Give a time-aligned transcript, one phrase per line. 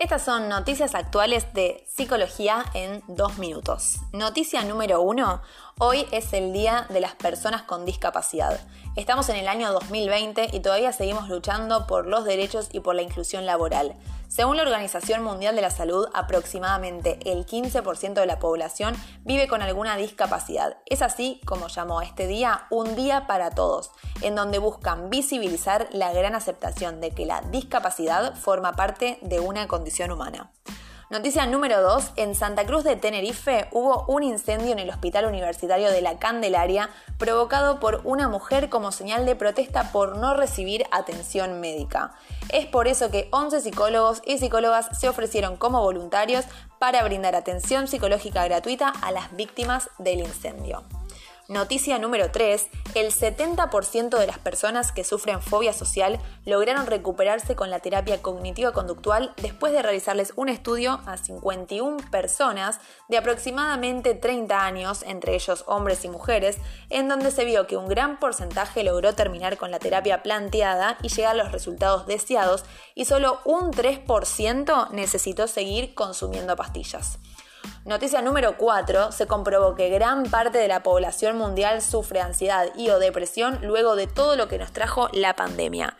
[0.00, 3.96] Estas son noticias actuales de psicología en dos minutos.
[4.14, 5.42] Noticia número uno.
[5.78, 8.58] Hoy es el Día de las Personas con Discapacidad.
[8.96, 13.02] Estamos en el año 2020 y todavía seguimos luchando por los derechos y por la
[13.02, 13.94] inclusión laboral.
[14.30, 18.94] Según la Organización Mundial de la Salud, aproximadamente el 15% de la población
[19.24, 20.76] vive con alguna discapacidad.
[20.86, 23.90] Es así como llamó a este día un día para todos,
[24.22, 29.66] en donde buscan visibilizar la gran aceptación de que la discapacidad forma parte de una
[29.66, 30.52] condición humana.
[31.10, 32.12] Noticia número 2.
[32.14, 36.88] En Santa Cruz de Tenerife hubo un incendio en el Hospital Universitario de la Candelaria
[37.18, 42.14] provocado por una mujer como señal de protesta por no recibir atención médica.
[42.50, 46.44] Es por eso que 11 psicólogos y psicólogas se ofrecieron como voluntarios
[46.78, 50.84] para brindar atención psicológica gratuita a las víctimas del incendio.
[51.50, 52.68] Noticia número 3.
[52.94, 59.34] El 70% de las personas que sufren fobia social lograron recuperarse con la terapia cognitiva-conductual
[59.42, 66.04] después de realizarles un estudio a 51 personas de aproximadamente 30 años, entre ellos hombres
[66.04, 70.22] y mujeres, en donde se vio que un gran porcentaje logró terminar con la terapia
[70.22, 72.64] planteada y llegar a los resultados deseados
[72.94, 77.18] y solo un 3% necesitó seguir consumiendo pastillas.
[77.86, 79.10] Noticia número 4.
[79.10, 83.96] Se comprobó que gran parte de la población mundial sufre ansiedad y o depresión luego
[83.96, 85.96] de todo lo que nos trajo la pandemia.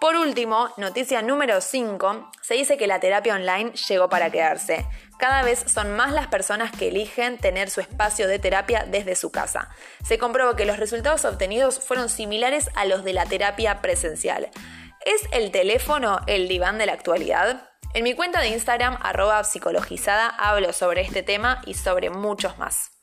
[0.00, 4.86] Por último, noticia número 5, se dice que la terapia online llegó para quedarse.
[5.18, 9.30] Cada vez son más las personas que eligen tener su espacio de terapia desde su
[9.30, 9.70] casa.
[10.04, 14.50] Se comprobó que los resultados obtenidos fueron similares a los de la terapia presencial.
[15.06, 17.70] ¿Es el teléfono el diván de la actualidad?
[17.94, 22.93] En mi cuenta de Instagram, arroba psicologizada, hablo sobre este tema y sobre muchos más.